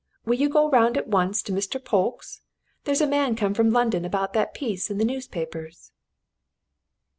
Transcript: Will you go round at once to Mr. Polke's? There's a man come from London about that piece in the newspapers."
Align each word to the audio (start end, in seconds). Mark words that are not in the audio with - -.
Will 0.25 0.33
you 0.33 0.49
go 0.49 0.67
round 0.67 0.97
at 0.97 1.07
once 1.09 1.43
to 1.43 1.51
Mr. 1.53 1.77
Polke's? 1.79 2.41
There's 2.85 3.01
a 3.01 3.07
man 3.07 3.35
come 3.35 3.53
from 3.53 3.69
London 3.69 4.03
about 4.03 4.33
that 4.33 4.55
piece 4.55 4.89
in 4.89 4.97
the 4.97 5.05
newspapers." 5.05 5.91